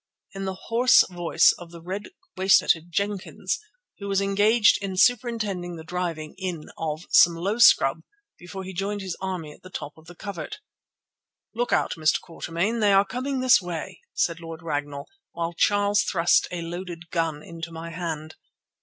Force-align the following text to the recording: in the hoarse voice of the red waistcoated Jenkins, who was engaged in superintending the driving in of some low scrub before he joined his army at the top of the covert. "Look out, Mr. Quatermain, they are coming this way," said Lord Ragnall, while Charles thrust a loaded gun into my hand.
in 0.33 0.45
the 0.45 0.55
hoarse 0.55 1.03
voice 1.11 1.53
of 1.59 1.69
the 1.69 1.79
red 1.79 2.09
waistcoated 2.35 2.89
Jenkins, 2.91 3.59
who 3.99 4.07
was 4.07 4.19
engaged 4.19 4.79
in 4.81 4.97
superintending 4.97 5.75
the 5.75 5.83
driving 5.83 6.33
in 6.39 6.71
of 6.75 7.05
some 7.11 7.35
low 7.35 7.59
scrub 7.59 8.01
before 8.39 8.63
he 8.63 8.73
joined 8.73 9.01
his 9.01 9.15
army 9.21 9.51
at 9.53 9.61
the 9.61 9.69
top 9.69 9.95
of 9.99 10.07
the 10.07 10.15
covert. 10.15 10.57
"Look 11.53 11.71
out, 11.71 11.91
Mr. 11.99 12.19
Quatermain, 12.19 12.79
they 12.79 12.93
are 12.93 13.05
coming 13.05 13.41
this 13.41 13.61
way," 13.61 14.01
said 14.15 14.39
Lord 14.39 14.63
Ragnall, 14.63 15.07
while 15.33 15.53
Charles 15.53 16.01
thrust 16.01 16.47
a 16.49 16.63
loaded 16.63 17.11
gun 17.11 17.43
into 17.43 17.71
my 17.71 17.91
hand. 17.91 18.33